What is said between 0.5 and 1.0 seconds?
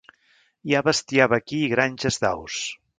Hi ha